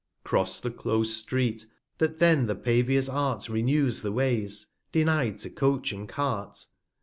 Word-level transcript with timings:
R 0.01 0.03
i 0.03 0.05
r 0.05 0.17
i 0.17 0.17
A 0.17 0.29
Cross 0.41 0.59
the 0.61 0.71
close 0.71 1.13
Street; 1.15 1.67
that 1.99 2.17
then 2.17 2.47
the 2.47 2.55
Pavior's 2.55 3.07
Art 3.07 3.47
Renews 3.47 4.01
the 4.01 4.11
Ways, 4.11 4.65
deny'd 4.91 5.37
to 5.41 5.51
Coach 5.51 5.91
and 5.91 6.09
Cart? 6.09 6.65